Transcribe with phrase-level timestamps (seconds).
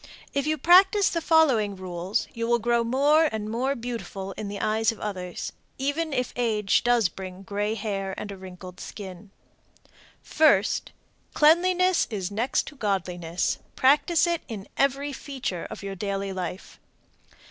[0.33, 4.47] If you will practice the following rules you will grow more and more beautiful in
[4.47, 9.29] the eyes of others, even if age does bring gray hair and a wrinkled skin:
[10.23, 10.91] First.
[11.35, 13.59] Cleanliness is next to godliness.
[13.75, 16.79] Practice it in every feature of your daily life.